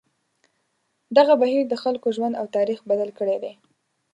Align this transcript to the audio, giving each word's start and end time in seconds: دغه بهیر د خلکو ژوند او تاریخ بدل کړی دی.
دغه 1.17 1.33
بهیر 1.41 1.63
د 1.67 1.73
خلکو 1.83 2.07
ژوند 2.15 2.33
او 2.39 2.45
تاریخ 2.55 2.79
بدل 2.89 3.09
کړی 3.19 3.37
دی. 3.43 3.53